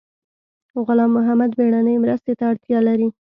غلام 0.87 1.11
محد 1.15 1.51
بیړنۍ 1.57 1.95
مرستې 2.03 2.33
ته 2.39 2.43
اړتیا 2.51 2.79
لري 2.87 3.07